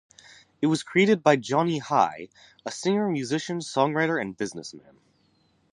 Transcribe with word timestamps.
It 0.63 0.65
was 0.65 0.81
created 0.81 1.21
by 1.21 1.35
Johnnie 1.35 1.77
High, 1.77 2.29
a 2.65 2.71
singer, 2.71 3.07
musician, 3.07 3.59
songwriter 3.59 4.19
and 4.19 4.35
businessman. 4.35 4.97